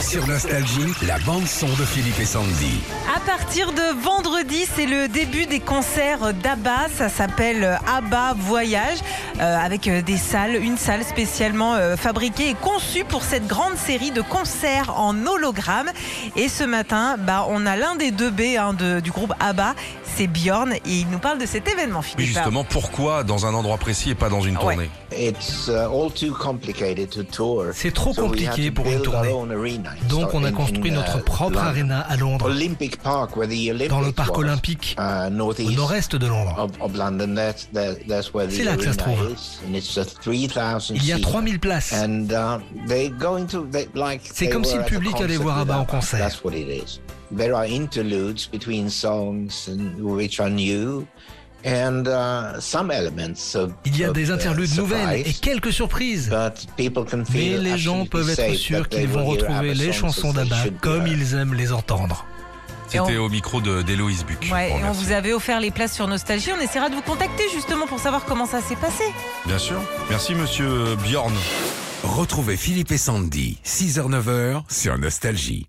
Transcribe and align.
Sur 0.00 0.26
Nostalgie, 0.26 0.92
la 1.06 1.18
bande-son 1.20 1.66
de 1.68 1.84
Philippe 1.84 2.20
et 2.20 2.26
Sandy. 2.26 2.80
À 3.14 3.18
partir 3.20 3.72
de 3.72 4.00
vendredi, 4.02 4.64
c'est 4.74 4.86
le 4.86 5.08
début 5.08 5.46
des 5.46 5.58
concerts 5.58 6.32
d'ABBA. 6.34 6.88
Ça 6.96 7.08
s'appelle 7.08 7.78
ABBA 7.86 8.34
Voyage, 8.38 8.98
euh, 9.40 9.56
avec 9.58 9.88
euh, 9.88 10.02
des 10.02 10.16
salles, 10.18 10.56
une 10.56 10.76
salle 10.76 11.02
spécialement 11.02 11.74
euh, 11.74 11.96
fabriquée 11.96 12.50
et 12.50 12.54
conçue 12.54 13.04
pour 13.04 13.22
cette 13.24 13.46
grande 13.46 13.76
série 13.76 14.10
de 14.10 14.20
concerts 14.20 14.92
en 14.98 15.14
hologramme. 15.26 15.90
Et 16.36 16.48
ce 16.48 16.64
matin, 16.64 17.16
bah, 17.18 17.46
on 17.48 17.64
a 17.66 17.76
l'un 17.76 17.96
des 17.96 18.10
deux 18.10 18.30
B 18.30 18.56
hein, 18.58 18.74
de- 18.74 19.00
du 19.00 19.10
groupe 19.10 19.32
ABBA, 19.40 19.74
c'est 20.16 20.26
Bjorn, 20.28 20.72
et 20.74 20.80
il 20.86 21.08
nous 21.08 21.18
parle 21.18 21.38
de 21.38 21.46
cet 21.46 21.68
événement, 21.68 22.00
Oui, 22.00 22.06
Philippe. 22.16 22.34
justement, 22.34 22.64
pourquoi 22.64 23.24
dans 23.24 23.46
un 23.46 23.54
endroit 23.54 23.78
précis 23.78 24.10
et 24.10 24.14
pas 24.14 24.28
dans 24.28 24.40
une 24.42 24.56
tournée? 24.56 24.90
Uh, 25.68 25.90
all 25.90 26.10
too 26.10 26.32
complicated 26.32 27.10
to 27.10 27.22
tour. 27.24 27.66
C'est 27.72 27.92
trop 27.92 28.12
compliqué 28.12 28.70
pour 28.70 28.86
une 28.86 28.92
build 28.92 29.06
our 29.08 29.12
tournée. 29.12 29.32
own 29.32 29.50
arena. 29.52 29.90
Donc 30.08 30.34
on 30.34 30.44
a 30.44 30.52
construit 30.52 30.90
notre 30.90 31.18
uh, 31.18 31.22
propre 31.22 31.58
arena 31.58 32.00
à 32.00 32.16
Londres, 32.16 32.46
Olympic 32.46 32.98
Park, 33.02 33.36
where 33.36 33.48
the 33.48 33.70
Olympics 33.70 33.90
dans 33.90 34.00
le 34.00 34.12
parc 34.12 34.36
olympique, 34.36 34.96
uh, 34.98 35.26
au 35.26 35.30
northeast 35.30 35.76
nord-est 35.76 36.16
de 36.16 36.26
Londres. 36.26 36.68
C'est 38.50 38.64
là 38.64 38.76
que 38.76 38.84
ça 38.84 38.92
se 38.92 39.00
arena 39.00 39.16
trouve. 39.16 39.32
is. 39.32 39.60
And 39.66 39.74
it's 39.74 39.96
a 39.98 40.04
3000 40.04 40.50
Il 40.90 41.04
y 41.04 41.12
a 41.12 41.16
seat. 41.16 41.22
3000 41.22 41.58
places. 41.58 41.94
C'est 44.32 44.48
comme 44.48 44.64
si 44.64 44.76
le 44.76 44.84
public 44.84 45.20
allait 45.20 45.36
voir 45.36 45.58
ABBA 45.58 45.78
en 45.78 45.84
concert. 45.84 46.28
There 47.36 47.54
are 47.54 47.64
interludes 47.64 48.46
between 48.46 48.88
songs 48.88 49.68
which 49.98 50.38
are 50.38 50.48
new, 50.48 51.06
and 51.64 52.04
uh, 52.06 52.60
some 52.60 52.90
elements 52.90 53.54
of. 53.54 53.72
Il 53.84 53.96
y 53.96 54.04
a 54.04 54.10
des 54.12 54.28
uh, 54.28 54.32
interludes 54.32 54.76
nouvelles 54.76 55.22
et 55.26 55.32
quelques 55.32 55.72
surprises. 55.72 56.28
But 56.28 56.66
people 56.76 57.04
can 57.04 57.24
Mais 57.32 57.40
feel 57.40 57.62
les 57.62 57.78
gens 57.78 58.06
peuvent 58.06 58.28
être 58.30 58.54
sûrs 58.54 58.88
qu'ils 58.88 59.08
vont 59.08 59.24
retrouver 59.24 59.74
les 59.74 59.92
chansons 59.92 60.32
d'ABBA 60.32 60.64
be 60.70 60.80
comme 60.80 61.06
ils 61.06 61.34
aiment 61.34 61.54
les 61.54 61.72
entendre. 61.72 62.24
C'était 62.88 63.18
on- 63.18 63.24
au 63.24 63.28
micro 63.28 63.60
de 63.60 63.82
d'Héloïse 63.82 64.24
Buc. 64.24 64.48
Ouais, 64.52 64.72
on 64.84 64.92
vous 64.92 65.10
avait 65.10 65.32
offert 65.32 65.58
les 65.60 65.72
places 65.72 65.92
sur 65.94 66.06
Nostalgie. 66.06 66.50
On 66.56 66.60
essaiera 66.60 66.88
de 66.88 66.94
vous 66.94 67.02
contacter 67.02 67.42
justement 67.52 67.86
pour 67.88 67.98
savoir 67.98 68.24
comment 68.26 68.46
ça 68.46 68.60
s'est 68.60 68.76
passé. 68.76 69.02
Bien 69.44 69.58
sûr. 69.58 69.80
Merci, 70.08 70.34
monsieur 70.34 70.94
Bjorn. 71.04 71.34
Retrouvez 72.04 72.56
Philippe 72.56 72.92
et 72.92 72.98
Sandy, 72.98 73.58
6h-9h 73.64 74.62
sur 74.68 74.96
Nostalgie. 74.98 75.66